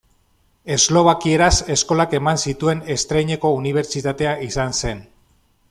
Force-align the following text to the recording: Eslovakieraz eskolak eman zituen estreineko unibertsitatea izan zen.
Eslovakieraz 0.75 1.51
eskolak 1.75 2.15
eman 2.21 2.41
zituen 2.51 2.81
estreineko 2.97 3.55
unibertsitatea 3.61 4.33
izan 4.51 4.75
zen. 4.83 5.09